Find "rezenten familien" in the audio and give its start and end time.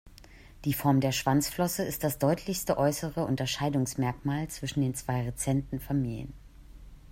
5.21-6.33